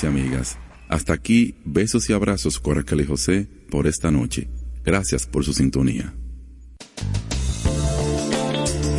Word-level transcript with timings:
Y 0.00 0.06
amigas. 0.06 0.58
Hasta 0.88 1.12
aquí, 1.12 1.56
besos 1.64 2.08
y 2.08 2.12
abrazos 2.12 2.58
Coracal 2.58 3.00
y 3.00 3.06
José 3.06 3.48
por 3.70 3.86
esta 3.86 4.10
noche. 4.10 4.48
Gracias 4.84 5.26
por 5.26 5.44
su 5.44 5.52
sintonía. 5.52 6.12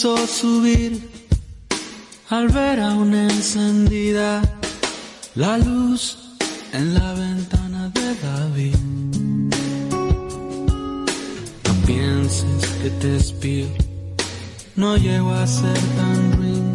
Hizo 0.00 0.26
subir 0.26 1.10
al 2.30 2.48
ver 2.48 2.80
aún 2.80 3.12
encendida 3.12 4.40
la 5.34 5.58
luz 5.58 6.16
en 6.72 6.94
la 6.94 7.12
ventana 7.12 7.90
de 7.90 8.14
David. 8.14 8.76
No 11.66 11.72
pienses 11.86 12.66
que 12.80 12.88
te 12.98 13.16
espío, 13.16 13.66
no 14.74 14.96
llego 14.96 15.32
a 15.32 15.46
ser 15.46 15.78
tan 15.98 16.32
ruin, 16.32 16.72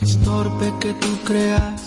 es 0.00 0.16
torpe 0.22 0.72
que 0.78 0.92
tú 0.92 1.18
creas 1.24 1.83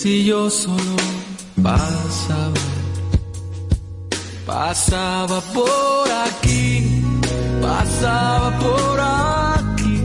Si 0.00 0.24
yo 0.24 0.48
solo 0.48 0.96
pasaba, 1.60 2.54
pasaba 4.46 5.40
por 5.52 6.08
aquí, 6.24 7.02
pasaba 7.60 8.56
por 8.60 9.00
aquí, 9.00 10.00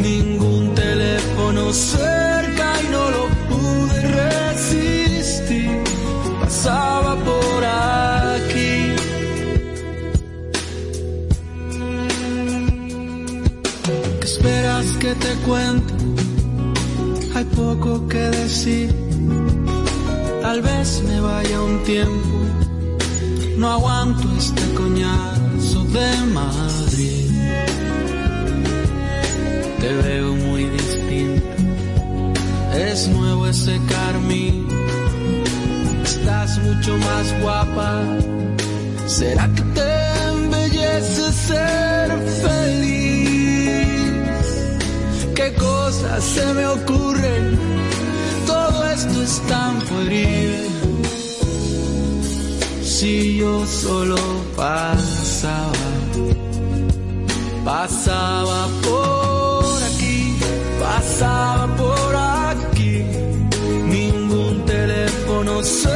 ningún 0.00 0.72
teléfono 0.76 1.72
cerca 1.72 2.66
y 2.84 2.88
no 2.92 3.10
lo 3.10 3.28
pude 3.50 4.00
resistir, 4.22 5.82
pasaba 6.40 7.16
por 7.16 7.64
aquí. 7.64 8.94
¿Qué 14.20 14.24
esperas 14.24 14.86
que 15.00 15.14
te 15.16 15.34
cuente? 15.44 15.94
Hay 17.34 17.44
poco 17.56 18.06
que 18.06 18.18
decir. 18.18 19.05
Tal 20.46 20.62
vez 20.62 21.02
me 21.02 21.20
vaya 21.20 21.60
un 21.60 21.82
tiempo. 21.82 22.38
No 23.58 23.68
aguanto 23.68 24.28
este 24.38 24.62
coñazo 24.74 25.82
de 25.96 26.08
Madrid. 26.32 27.30
Te 29.80 29.92
veo 30.04 30.34
muy 30.36 30.64
distinta. 30.66 31.56
Es 32.76 33.08
nuevo 33.08 33.48
ese 33.48 33.80
carmín. 33.88 34.68
Estás 36.04 36.58
mucho 36.58 36.96
más 36.96 37.40
guapa. 37.42 38.04
¿Será 39.08 39.48
que 39.52 39.62
te 39.62 39.92
embellece 40.28 41.32
ser 41.48 42.08
feliz? 42.44 43.80
¿Qué 45.34 45.52
cosas 45.54 46.22
se 46.22 46.54
me 46.54 46.66
ocurren? 46.68 47.85
Tan 49.26 49.80
pueril. 49.80 50.68
Si 52.84 53.38
yo 53.38 53.66
solo 53.66 54.16
pasaba, 54.54 55.72
pasaba 57.64 58.68
por 58.84 59.82
aquí, 59.82 60.38
pasaba 60.80 61.66
por 61.76 62.14
aquí, 62.16 63.02
ningún 63.88 64.64
teléfono 64.64 65.60
cerca 65.64 65.95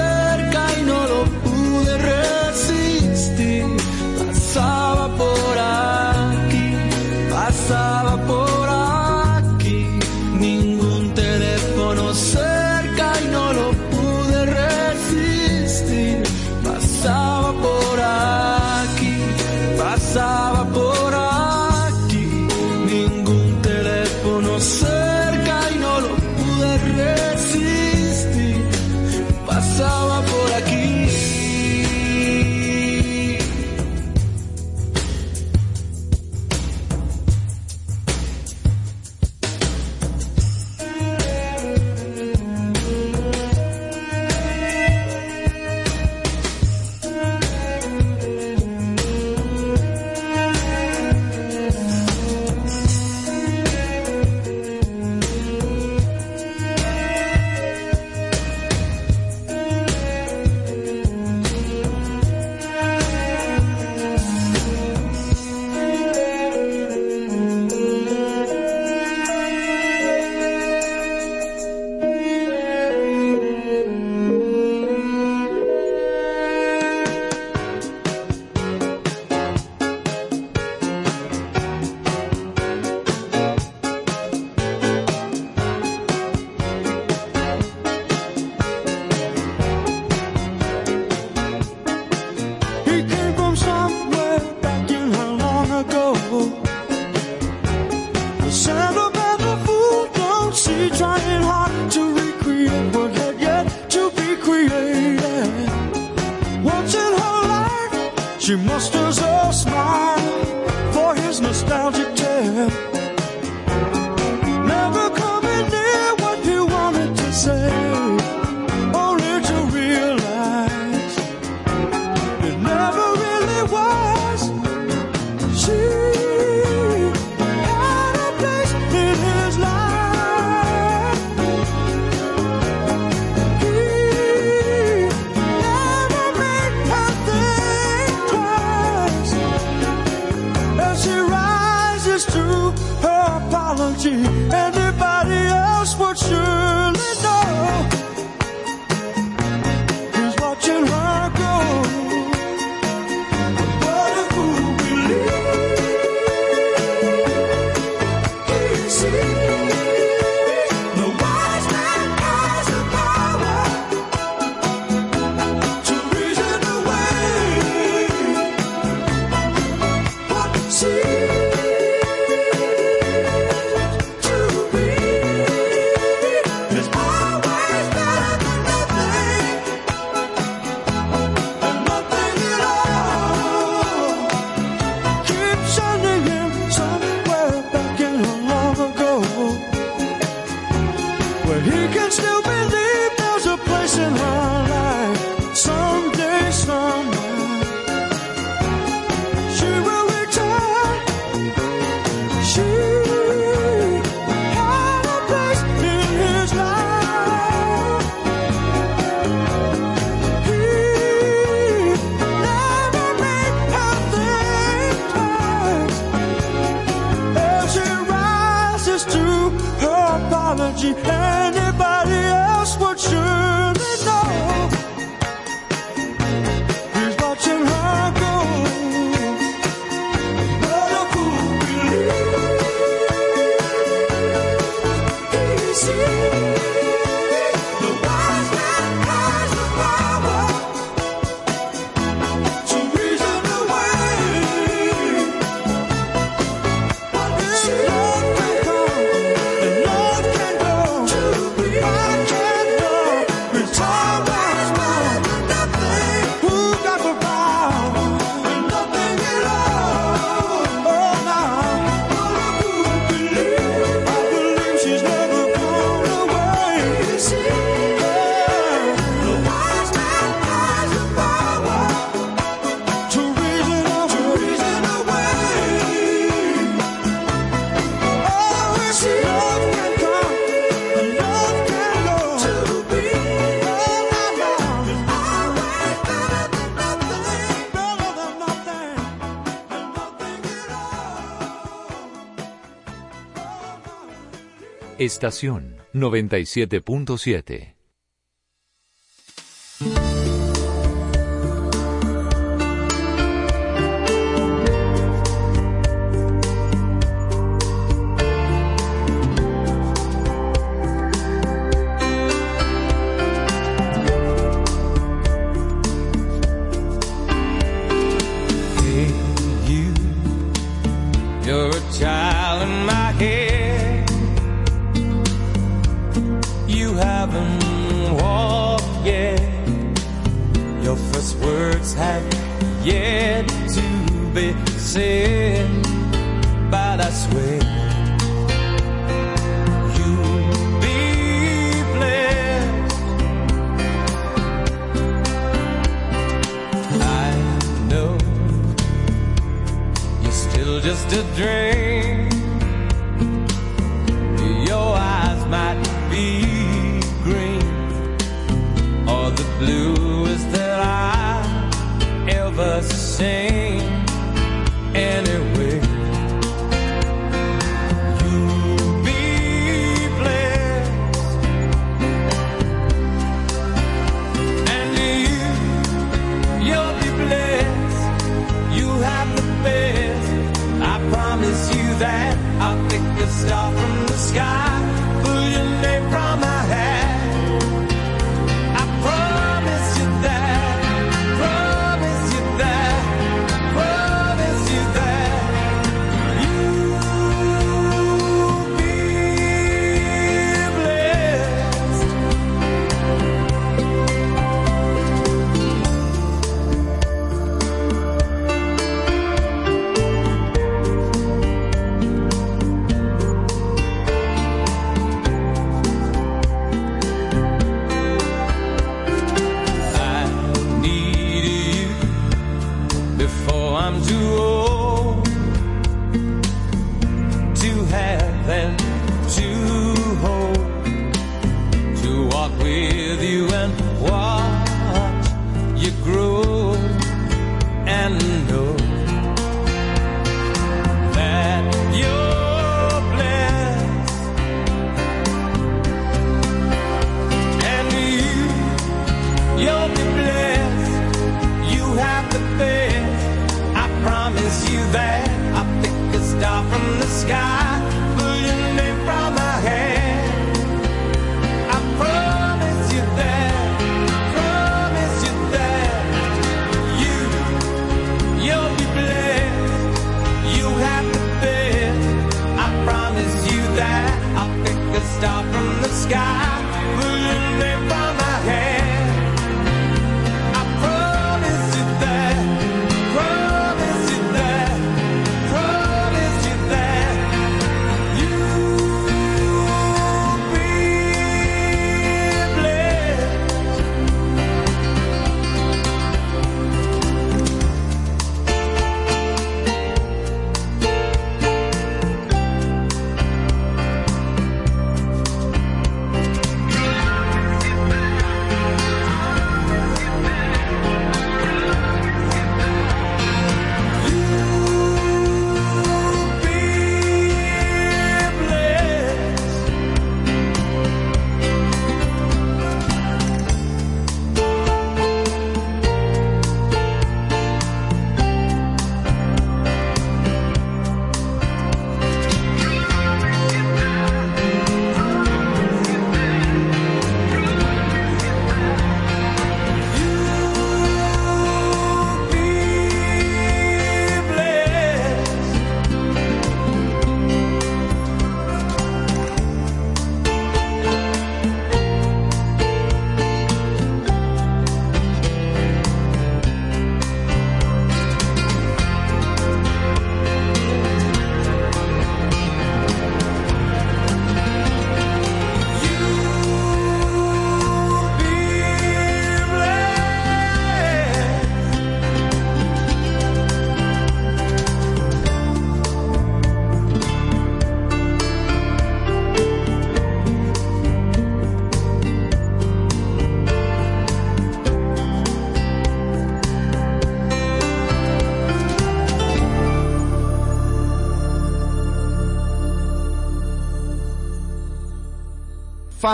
Estación 295.21 295.77
97.7. 295.93 297.80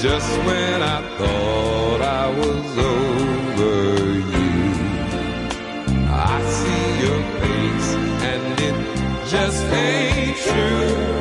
just 0.00 0.30
when 0.46 0.80
I 0.80 1.02
thought 1.18 2.00
I 2.00 2.28
was 2.30 2.78
over 2.78 4.14
you. 4.32 4.72
I 6.08 6.40
see 6.58 6.86
your 7.04 7.22
face 7.42 7.88
and 8.30 8.60
it 8.60 9.28
just 9.28 9.62
ain't 9.64 10.36
true. 10.38 11.19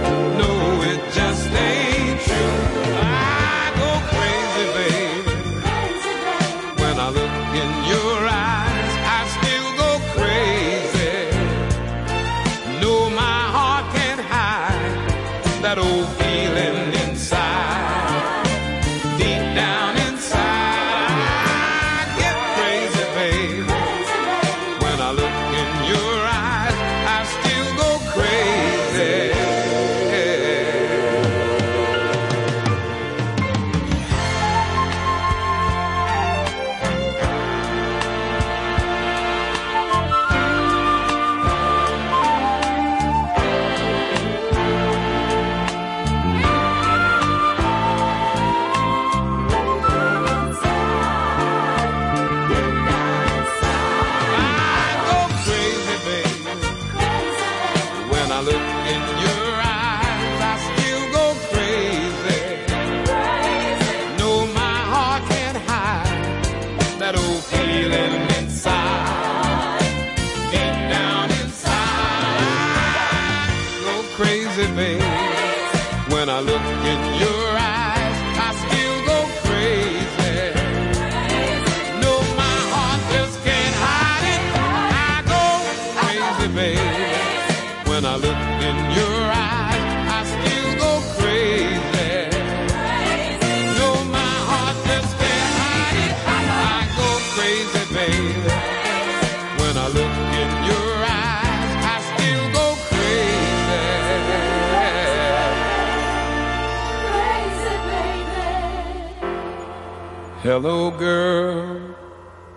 Hello, 110.49 110.89
girl. 110.89 111.95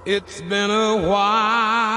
It's 0.06 0.40
been 0.40 0.70
a 0.70 0.96
while. 0.96 1.91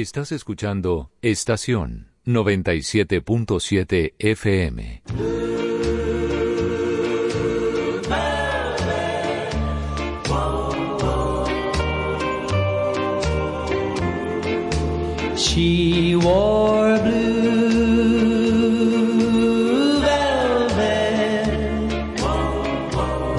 Estás 0.00 0.30
escuchando 0.30 1.10
Estación 1.22 2.12
97.7 2.24 4.14
FM. 4.16 5.02
She 15.36 16.14
wore 16.14 16.98
blue 17.00 17.60
velvet. 20.00 21.48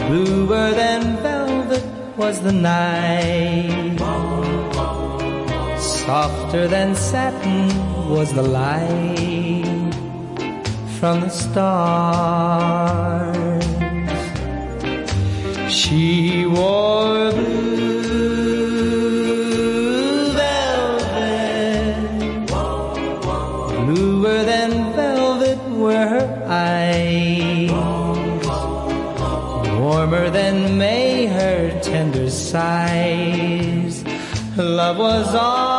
Bluer 0.09 0.73
than 0.73 1.23
velvet 1.23 1.85
was 2.17 2.41
the 2.41 2.51
night. 2.51 3.78
Softer 6.09 6.65
than 6.67 6.95
satin 6.95 7.69
was 8.09 8.33
the 8.33 8.41
light 8.41 9.93
from 10.99 11.21
the 11.21 11.29
stars. 11.29 12.43
She 15.71 16.47
wore 16.47 17.31
blue 17.31 17.93
velvet, 20.33 21.93
bluer 23.85 24.43
than 24.51 24.71
velvet 24.93 25.59
were 25.77 26.07
her 26.15 26.27
eyes, 26.47 27.69
warmer 29.79 30.31
than 30.31 30.75
May 30.79 31.27
her 31.27 31.79
tender 31.83 32.31
sighs. 32.31 34.03
Love 34.57 34.97
was 34.97 35.35
all. 35.35 35.78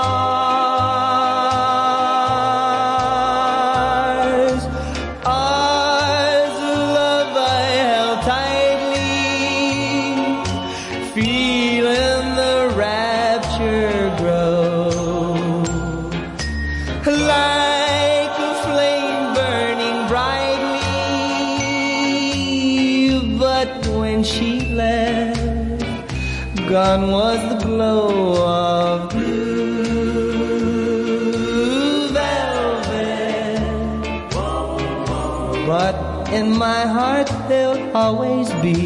My 36.70 36.86
heart 36.98 37.30
there'll 37.48 37.84
always 37.96 38.48
be. 38.64 38.78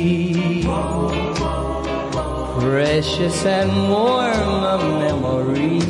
Precious 2.61 3.39
and 3.59 3.73
warm 3.93 4.63
a 4.75 4.79
memory 5.05 5.81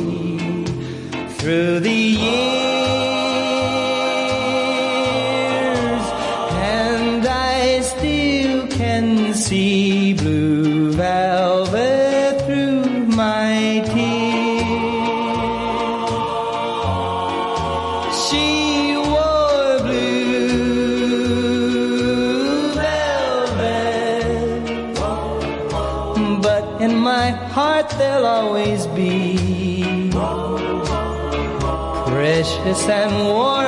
through 1.37 1.75
the 1.89 2.01
years, 2.25 2.55
and 6.81 7.23
I 7.55 7.59
still 7.91 8.57
can 8.79 9.33
see 9.45 9.94
darkness 32.65 32.89
and 32.89 33.27
war 33.27 33.64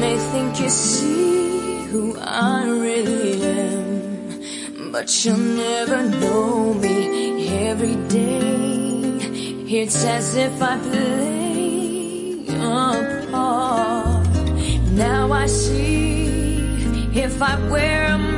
may 0.00 0.16
think 0.32 0.60
you 0.60 0.68
see 0.68 1.84
who 1.90 2.18
I 2.20 2.68
really 2.68 3.42
am, 3.42 4.92
but 4.92 5.06
you'll 5.24 5.36
never 5.36 6.02
know 6.08 6.74
me 6.74 7.48
every 7.68 7.96
day. 8.08 8.78
It's 9.80 10.04
as 10.04 10.36
if 10.36 10.62
I 10.62 10.78
play 10.78 12.46
a 12.48 13.28
part. 13.30 14.26
Now 14.92 15.32
I 15.32 15.46
see 15.46 17.08
if 17.14 17.40
I 17.42 17.54
wear 17.70 18.04
a 18.14 18.37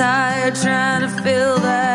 Tired 0.00 0.54
trying 0.54 1.02
to 1.02 1.22
fill 1.22 1.58
that 1.58 1.89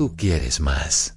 Tú 0.00 0.16
quieres 0.16 0.60
más. 0.60 1.09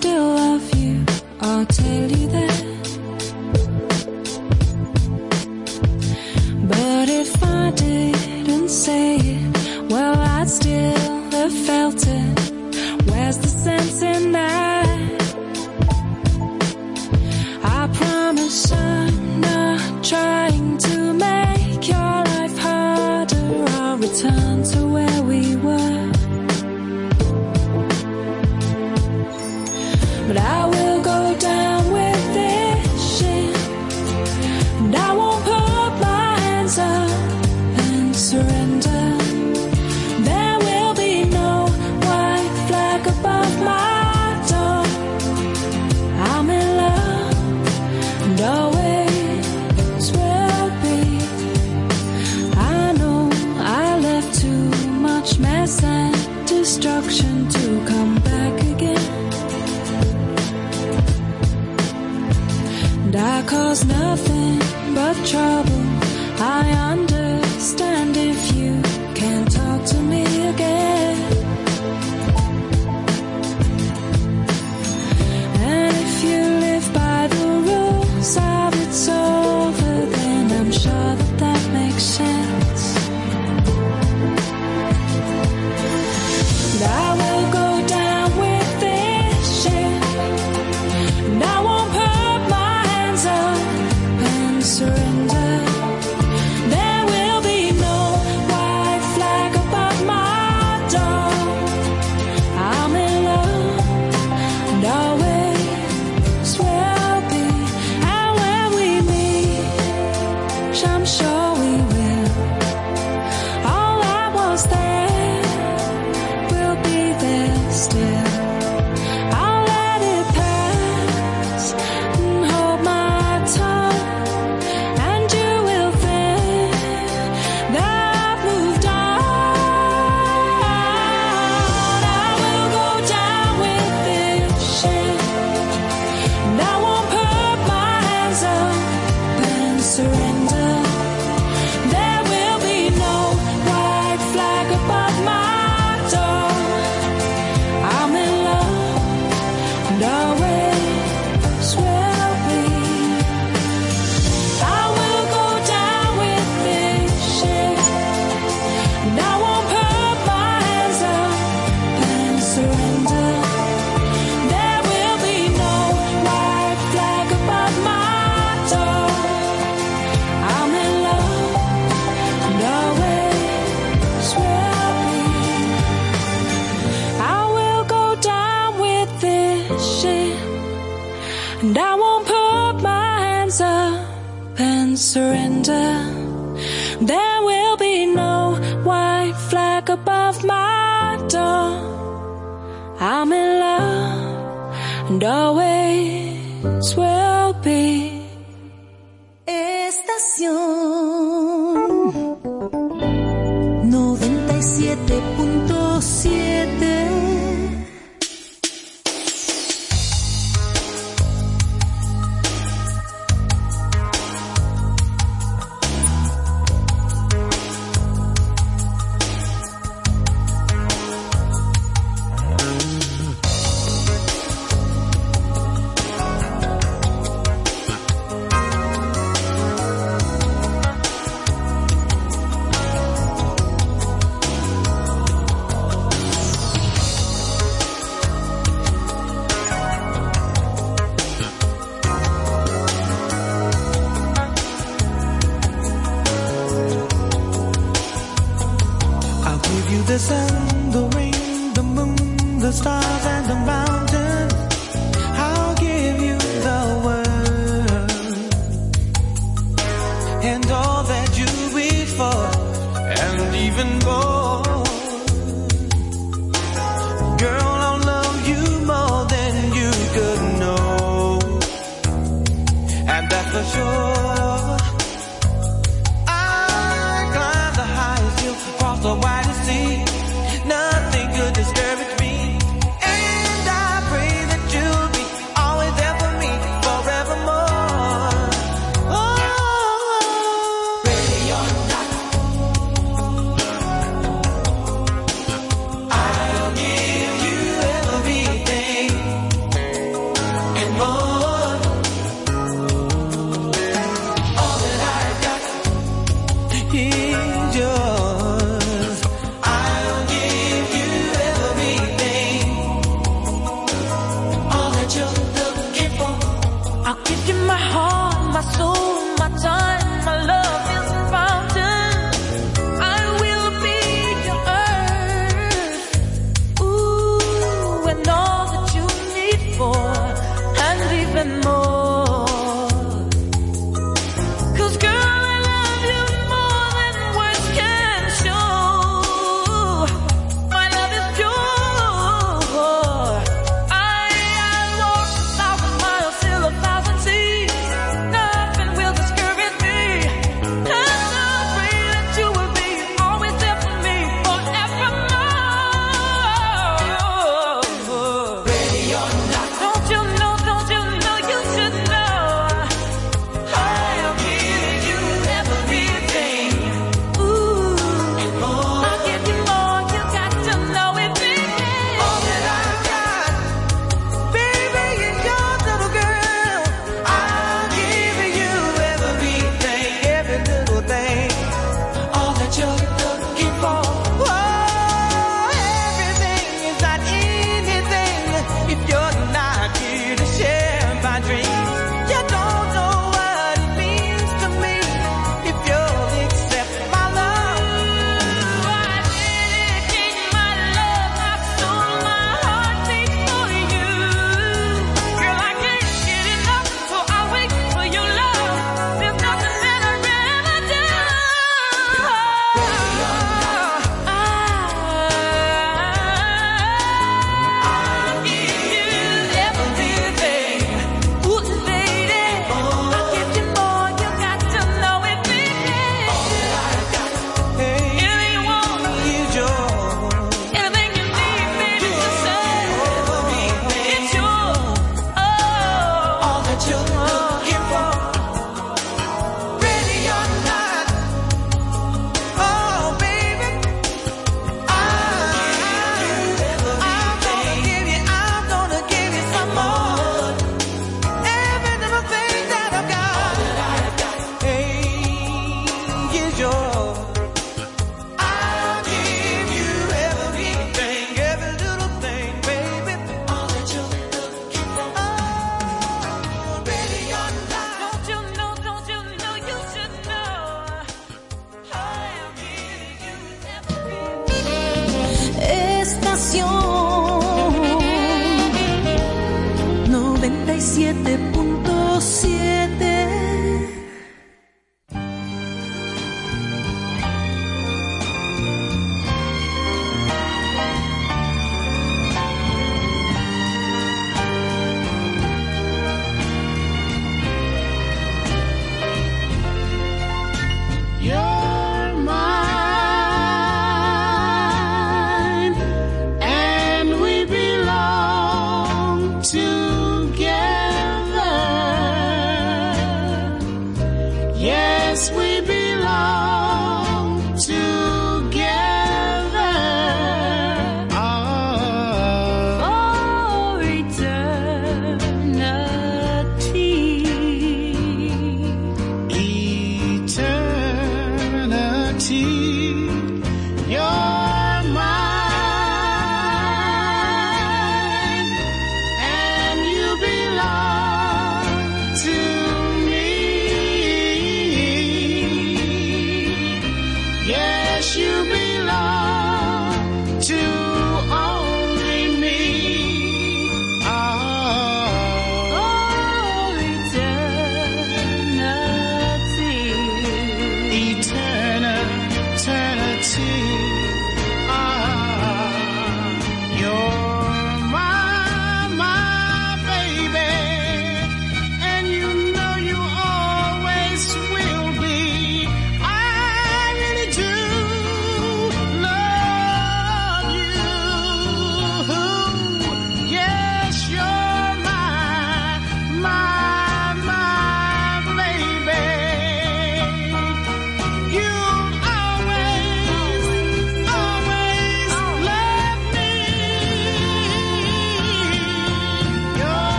Still 0.00 0.29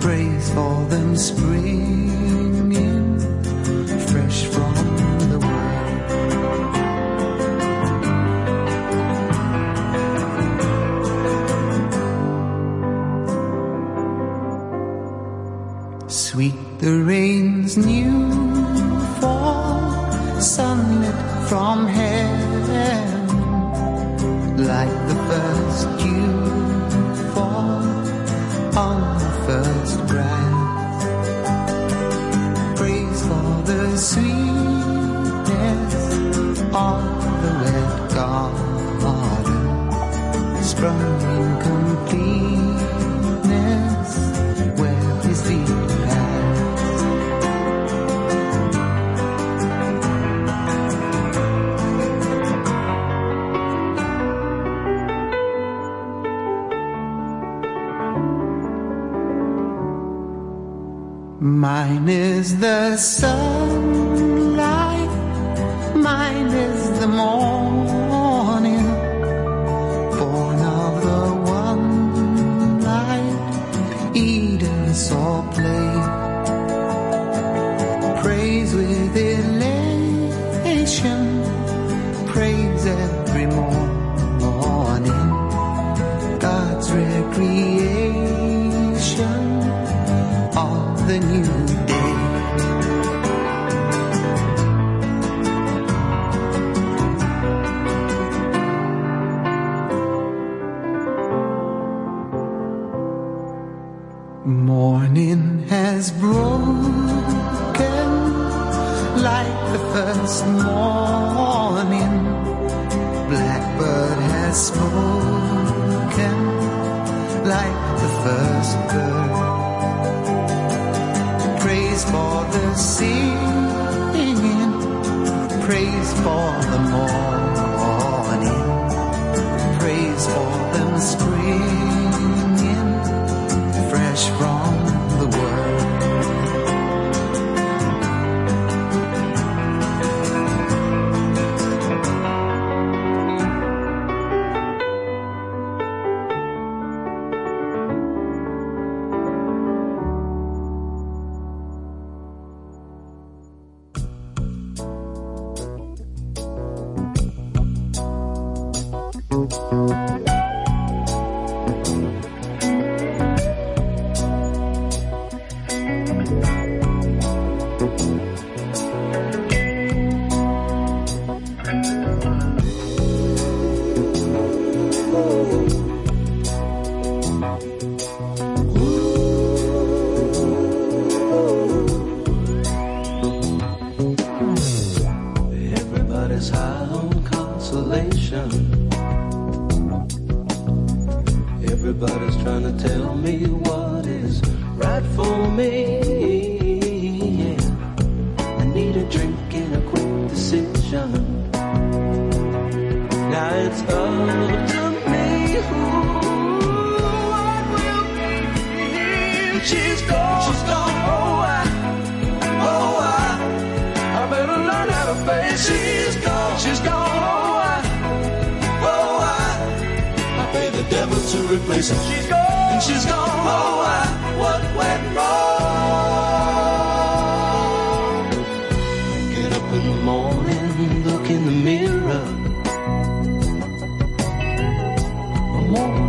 pray 0.00 0.38
for 0.54 0.84
them 0.86 1.16
springing 1.16 2.08
fresh 4.06 4.44
from 4.46 4.67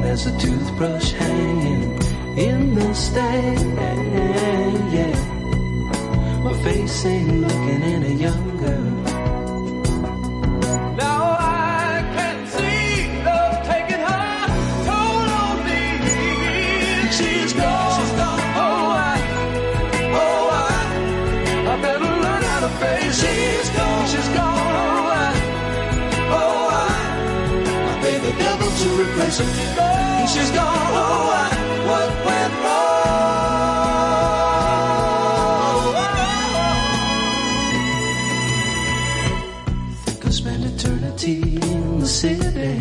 There's 0.09 0.25
a 0.25 0.35
toothbrush 0.39 1.11
hanging 1.11 1.83
in 2.35 2.73
the 2.73 2.95
stand. 2.95 3.77
Yeah. 4.91 6.41
my 6.43 6.53
face 6.63 7.05
ain't 7.05 7.41
looking 7.41 7.83
any 7.83 8.07
a 8.07 8.15
young 8.15 8.57
girl. 8.57 8.88
To 28.79 28.89
replace 29.03 29.37
her. 29.39 29.45
Gone. 29.75 30.27
She's 30.27 30.51
gone. 30.51 30.77
Oh, 31.01 31.31
I, 31.35 31.49
what 31.89 32.09
went 32.27 32.53
wrong? 32.63 32.99
Think 40.05 40.25
I'll 40.25 40.31
spend 40.31 40.63
eternity 40.65 41.37
in 41.71 41.99
the 41.99 42.07
city. 42.07 42.79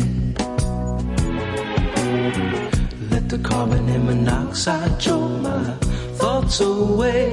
Let 3.11 3.27
the 3.27 3.39
carbon 3.43 3.89
and 3.89 4.05
monoxide 4.05 4.99
choke 4.99 5.41
my 5.41 5.63
thoughts 6.19 6.61
away. 6.61 7.27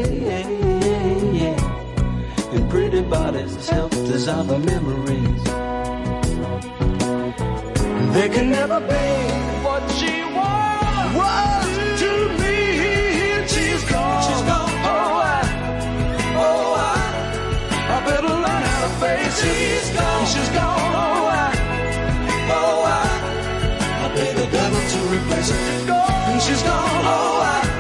And 2.53 2.71
pretty 2.71 3.03
bodies 3.03 3.69
help 3.69 3.91
dissolve 3.91 4.49
the 4.49 4.59
memories. 4.59 5.16
They 8.17 8.31
can 8.31 8.51
never 8.51 8.81
be 8.81 9.07
what 9.63 9.83
she 9.99 10.25
was, 10.37 11.15
was 11.21 12.01
to 12.01 12.11
me. 12.41 12.57
She's 13.47 13.85
gone. 13.93 14.23
She's 14.27 14.43
gone. 14.51 14.73
Oh, 14.89 15.21
I, 15.21 15.41
oh, 16.47 16.75
I, 16.79 16.97
I 17.95 18.05
better 18.07 18.29
learn 18.29 18.63
how 18.71 18.81
to 18.87 18.93
face 19.05 19.45
it. 19.45 19.53
She's 19.53 19.91
gone. 19.95 20.27
She's 20.33 20.49
gone. 20.49 20.95
Oh, 21.05 21.29
I, 21.29 21.49
oh, 22.57 22.85
I, 22.87 23.05
I 24.05 24.09
pay 24.17 24.33
the 24.33 24.47
devil 24.51 24.81
to 24.93 24.99
replace 25.15 25.51
her. 25.51 25.59
She's 25.69 25.85
gone. 25.87 26.41
She's 26.41 26.63
gone. 26.63 27.05
Oh, 27.05 27.43
I, 27.45 27.76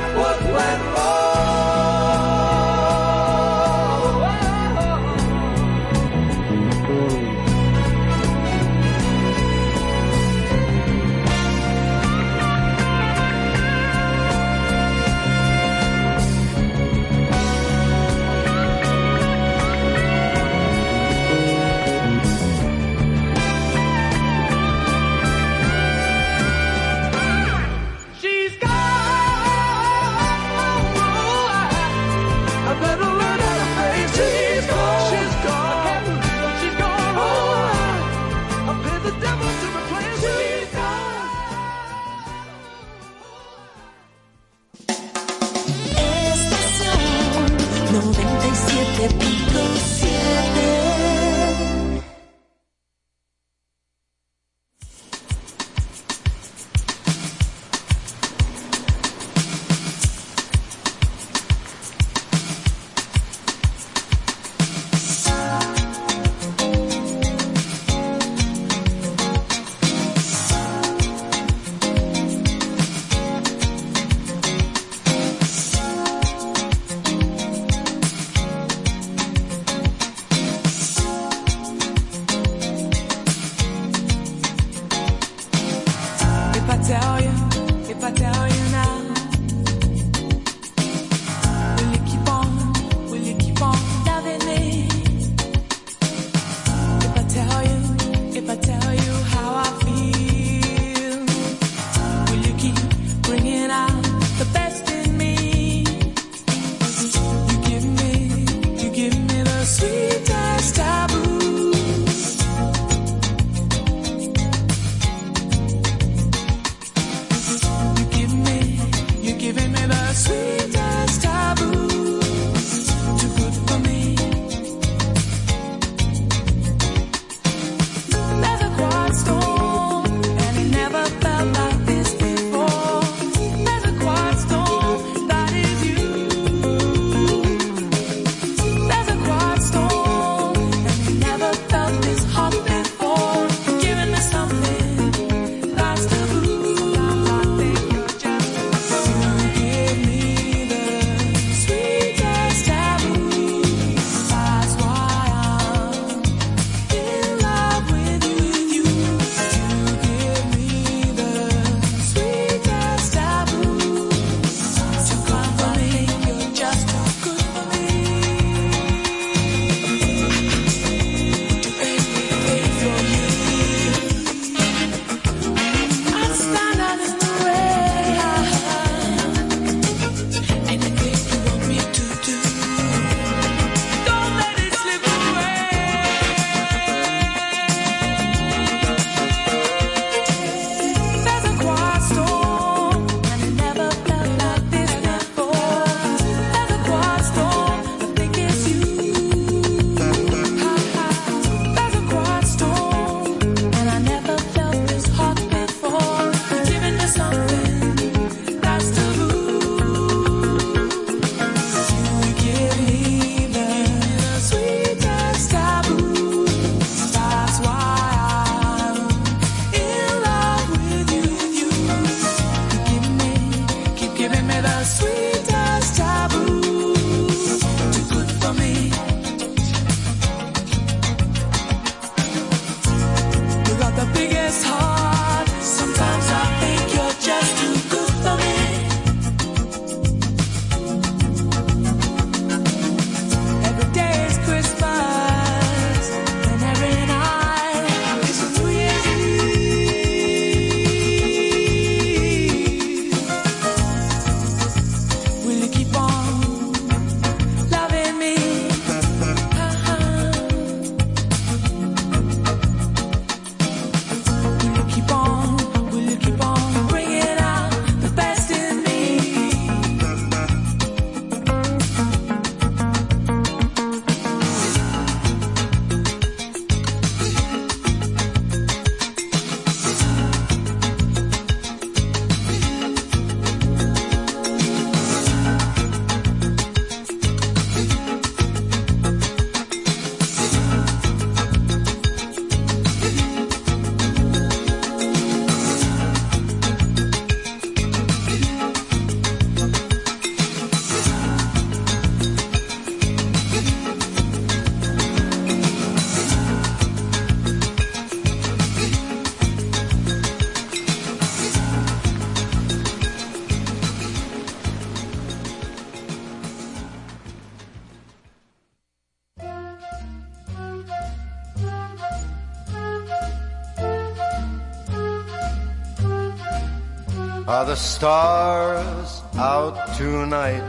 stars 327.76 329.22
out 329.36 329.94
tonight? 329.96 330.62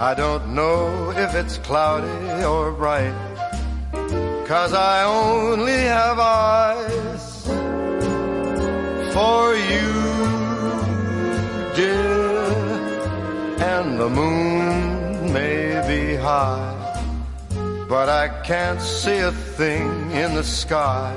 I 0.00 0.14
don't 0.14 0.54
know 0.54 1.10
if 1.10 1.34
it's 1.34 1.58
cloudy 1.58 2.44
or 2.44 2.72
bright. 2.72 3.14
Cause 4.46 4.72
I 4.74 5.04
only 5.04 5.72
have 5.72 6.18
eyes 6.18 7.46
for 9.14 9.54
you, 9.54 9.92
dear. 11.74 12.44
And 13.58 13.98
the 13.98 14.10
moon 14.10 15.32
may 15.32 15.82
be 15.88 16.16
high, 16.16 16.74
but 17.88 18.08
I 18.08 18.28
can't 18.42 18.80
see 18.80 19.18
a 19.18 19.32
thing 19.32 20.10
in 20.10 20.34
the 20.34 20.44
sky. 20.44 21.16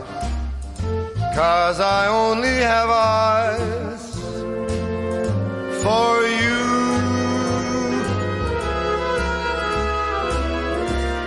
Cause 1.35 1.79
I 1.79 2.07
only 2.07 2.57
have 2.73 2.89
eyes 2.89 3.66
for 5.87 6.15
you. 6.43 6.63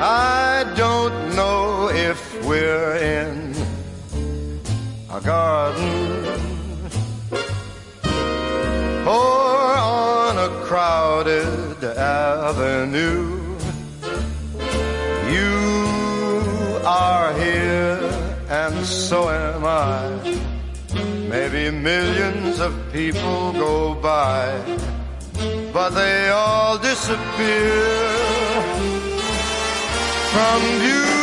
I 0.02 0.70
don't 0.82 1.18
know 1.38 1.88
if 2.08 2.18
we're 2.48 2.96
in 3.16 3.54
a 5.18 5.20
garden 5.32 5.94
or 9.16 9.60
on 10.10 10.34
a 10.48 10.50
crowded 10.68 11.82
avenue. 11.84 13.28
You 15.36 15.56
are 16.84 17.32
here 17.44 17.98
and 18.60 18.74
so 18.84 19.18
am 19.30 19.64
I. 19.64 20.00
Maybe 21.34 21.62
millions 21.70 22.39
people 22.92 23.52
go 23.52 23.94
by, 23.94 24.60
but 25.72 25.90
they 25.90 26.30
all 26.30 26.78
disappear 26.78 27.82
from 30.32 30.60
view. 30.80 31.19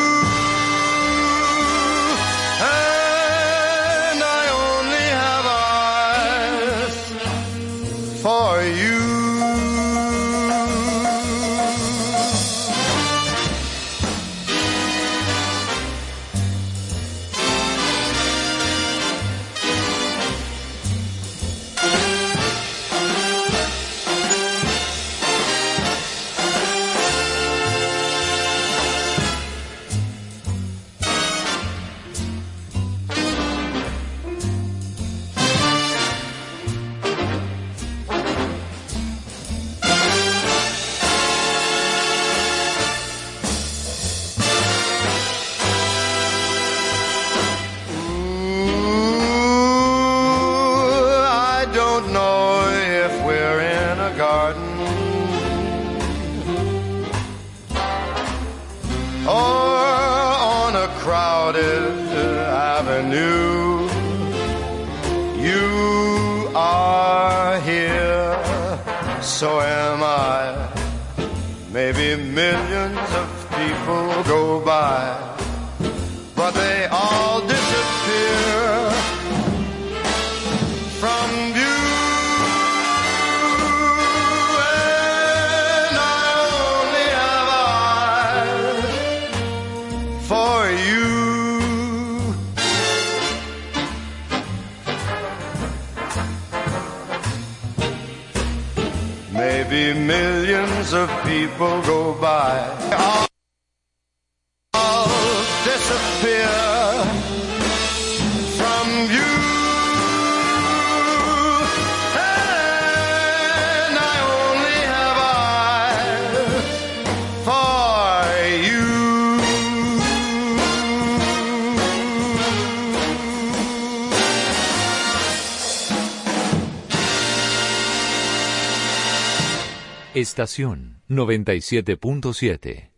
Estación 130.37 131.01
97.7. 131.09 132.96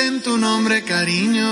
dicen 0.00 0.22
tu 0.22 0.36
nombre, 0.38 0.82
cariño. 0.82 1.46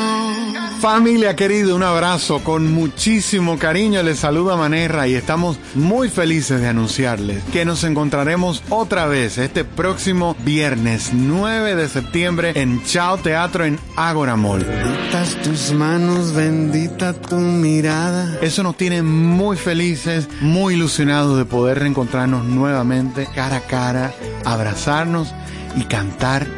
Familia 0.81 1.35
querida, 1.35 1.75
un 1.75 1.83
abrazo 1.83 2.43
con 2.45 2.73
muchísimo 2.73 3.59
cariño. 3.59 4.03
Les 4.03 4.21
saluda 4.21 4.57
Manerra 4.57 5.09
y 5.09 5.15
estamos 5.15 5.59
muy 5.75 6.09
felices 6.09 6.61
de 6.61 6.69
anunciarles 6.69 7.43
que 7.53 7.65
nos 7.65 7.85
encontraremos 7.85 8.63
otra 8.71 9.07
vez 9.07 9.39
este 9.39 9.65
próximo 9.65 10.37
viernes 10.45 11.11
9 11.13 11.75
de 11.75 11.89
septiembre 11.89 12.53
en 12.55 12.83
Chao 12.85 13.19
Teatro 13.19 13.65
en 13.65 13.79
Ágora 13.97 14.37
Mall. 14.37 14.65
Benditas 14.65 15.37
tus 15.43 15.73
manos, 15.73 16.33
bendita 16.33 17.13
tu 17.13 17.37
mirada. 17.37 18.39
Eso 18.41 18.63
nos 18.63 18.77
tiene 18.77 19.03
muy 19.03 19.57
felices, 19.57 20.29
muy 20.41 20.75
ilusionados 20.75 21.37
de 21.39 21.45
poder 21.45 21.81
reencontrarnos 21.81 22.45
nuevamente 22.45 23.27
cara 23.35 23.57
a 23.57 23.67
cara, 23.67 24.15
abrazarnos 24.45 25.35
y 25.77 25.85
cantar 25.85 26.58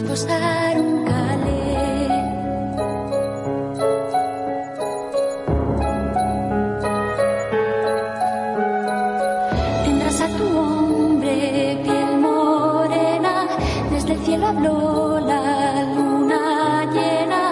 Desposar 0.00 0.80
un 0.80 1.04
calé. 1.04 2.08
Tendrás 9.84 10.20
a 10.22 10.28
tu 10.38 10.58
hombre 10.58 11.80
piel 11.84 12.18
morena, 12.18 13.46
desde 13.90 14.12
el 14.14 14.20
cielo 14.20 14.46
habló 14.46 15.20
la 15.20 15.84
luna 15.96 16.84
llena, 16.94 17.42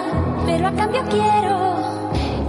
pero 0.45 0.67
a 0.67 0.71
cambio 0.71 1.01
quiero 1.09 1.57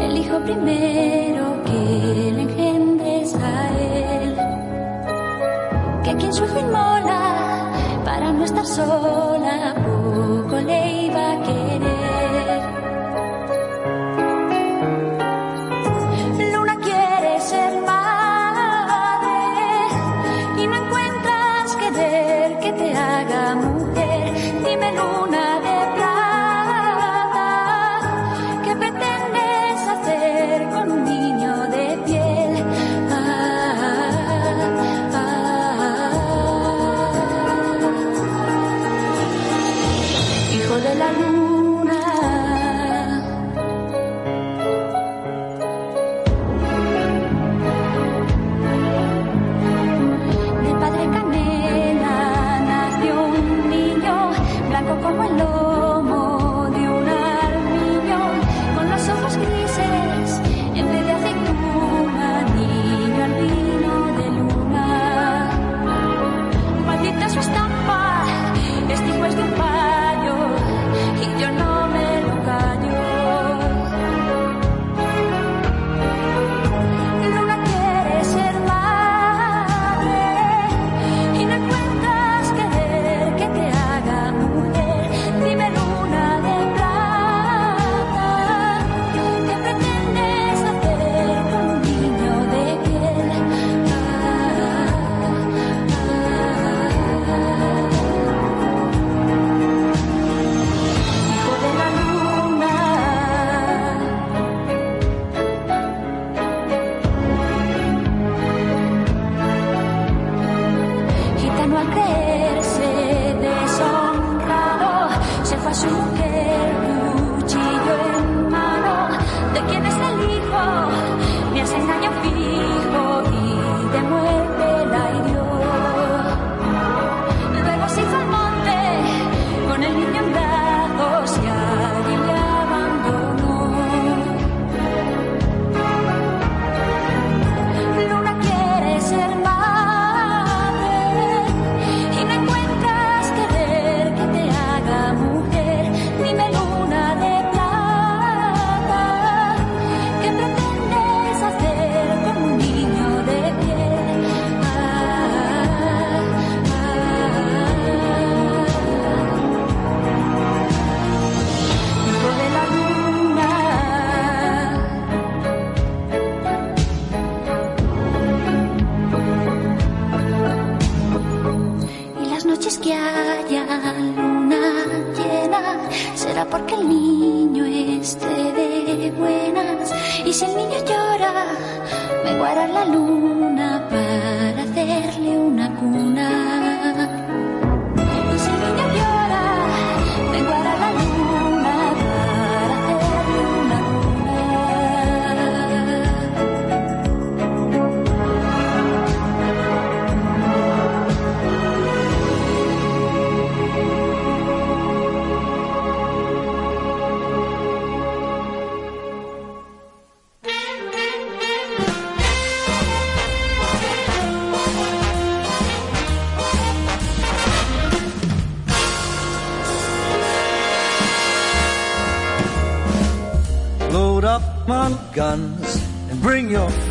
el 0.00 0.16
hijo 0.16 0.38
primero 0.40 1.62
que 1.64 2.32
le 2.36 2.42
engendres 2.42 3.34
a 3.34 3.68
él. 3.78 4.36
Que 6.04 6.16
quien 6.16 6.32
su 6.32 6.44
hijo 6.44 6.58
no 8.40 8.46
estar 8.46 8.64
sola, 8.64 9.74
poco 9.74 10.60
le 10.60 11.04
iba 11.04 11.32
a 11.32 11.42
querer. 11.42 11.59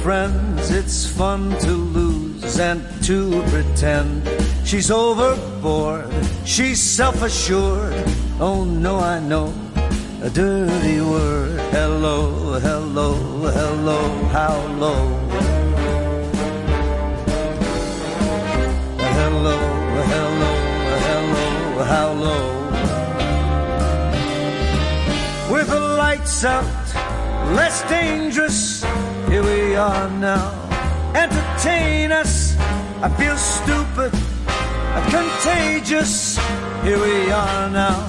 Friends. 0.09 0.71
It's 0.71 1.05
fun 1.05 1.51
to 1.59 1.71
lose 1.71 2.59
and 2.59 2.81
to 3.03 3.43
pretend. 3.51 4.27
She's 4.65 4.89
overboard, 4.89 6.11
she's 6.45 6.81
self 6.81 7.21
assured. 7.21 7.93
Oh 8.39 8.63
no, 8.65 8.97
I 8.97 9.19
know 9.19 9.53
a 10.23 10.29
dirty 10.31 10.99
word. 10.99 11.59
Hello, 11.77 12.59
hello, 12.67 13.09
hello, 13.59 13.99
how 14.37 14.55
low? 14.83 15.01
Hello, 19.19 19.57
hello, 20.13 20.53
hello, 21.07 21.49
how 21.93 22.07
low? 22.25 22.45
With 25.53 25.67
the 25.67 25.79
lights 26.03 26.43
out, 26.43 26.65
less 27.59 27.87
dangerous. 27.87 28.83
Here 29.29 29.43
we 29.43 29.75
are 29.75 30.09
now. 30.09 30.51
Entertain 31.13 32.11
us. 32.11 32.57
I 33.01 33.09
feel 33.09 33.37
stupid, 33.37 34.11
I'm 34.95 35.05
contagious. 35.09 36.37
Here 36.83 36.99
we 36.99 37.31
are 37.31 37.69
now. 37.69 37.99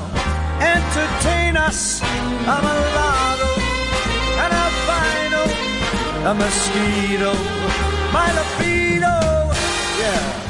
Entertain 0.60 1.56
us. 1.58 2.00
I'm 2.02 2.64
a 2.64 2.76
lotto, 2.96 3.52
an 4.44 4.52
albino, 4.64 5.42
a 6.30 6.34
mosquito, 6.34 7.32
my 8.12 8.28
libido. 8.36 9.14
Yeah. 10.00 10.49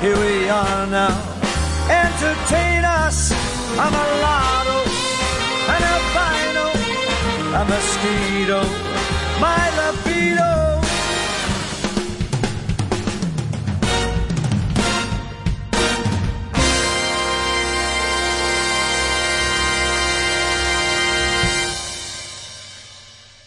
Here 0.00 0.16
we 0.16 0.48
are 0.48 0.86
now. 0.86 1.12
Entertain 1.90 2.84
us. 2.86 3.32
I'm 3.78 3.92
a 3.92 4.06
lotto, 4.24 4.78
an 5.74 5.82
albino, 5.94 6.66
a 7.54 7.64
mosquito, 7.68 8.62
my 9.38 9.70
libido. 9.78 10.50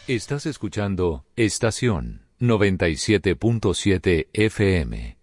Estás 0.08 0.46
escuchando 0.46 1.26
Estación 1.36 2.28
97.7 2.40 4.28
FM. 4.34 5.23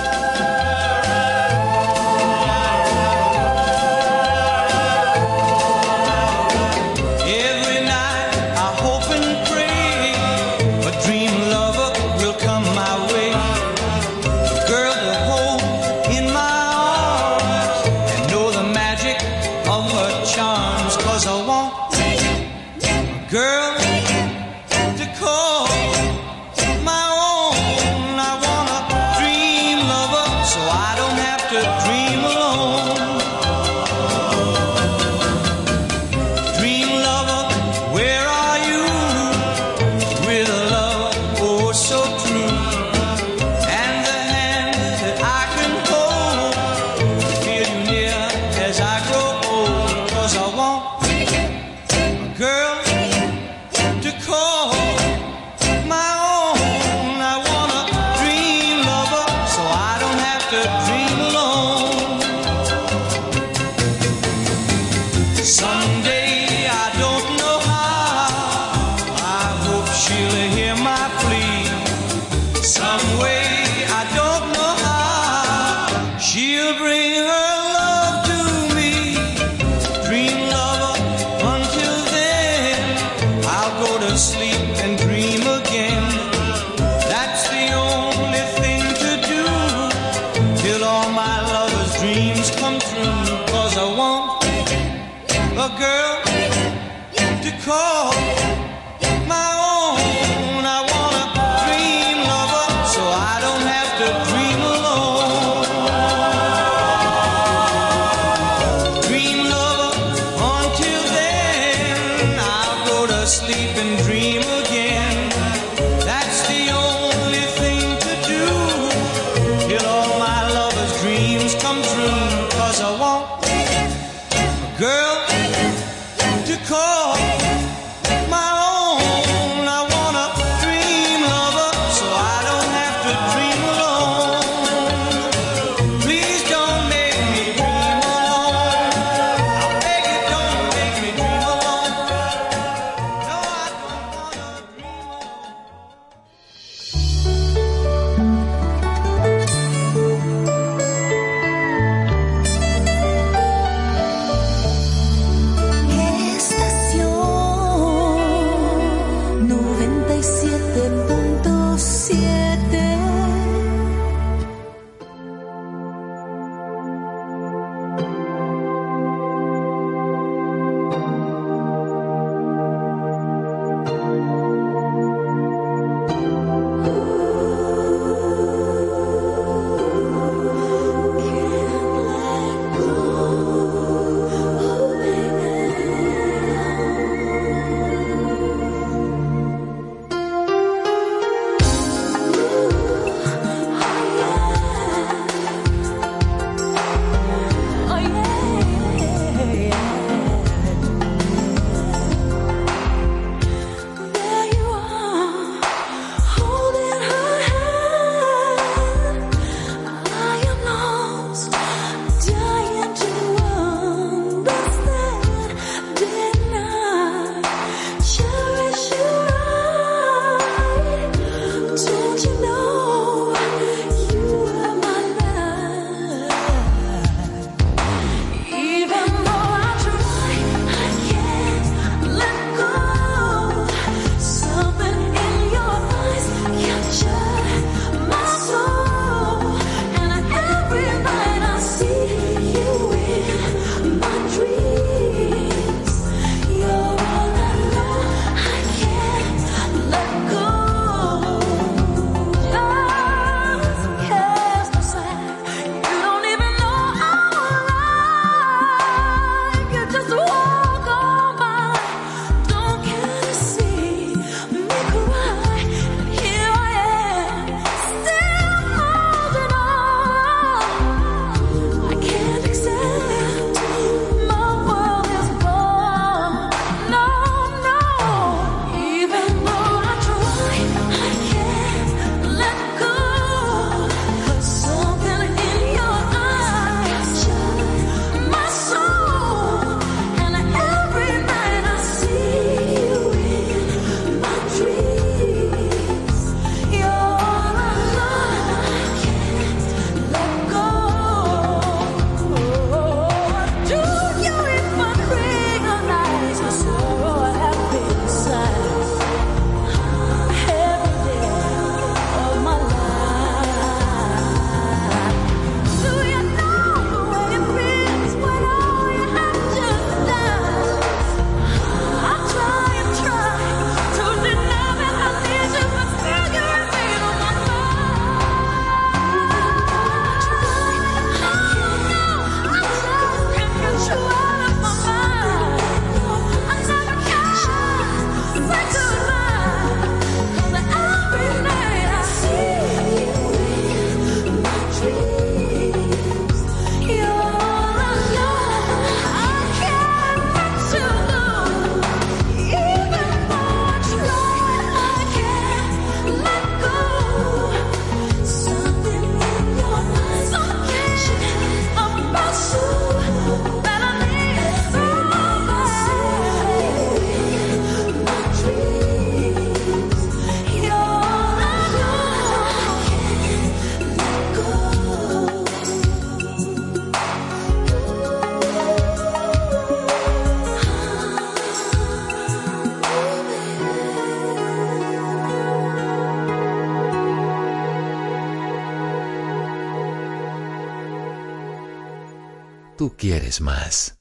Quieres 393.31 393.39
más. 393.39 394.00